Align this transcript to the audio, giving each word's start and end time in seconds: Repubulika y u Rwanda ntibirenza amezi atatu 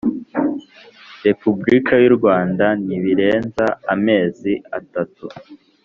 Repubulika 1.25 1.93
y 2.03 2.05
u 2.09 2.13
Rwanda 2.17 2.65
ntibirenza 2.85 3.65
amezi 3.93 4.53
atatu 4.77 5.25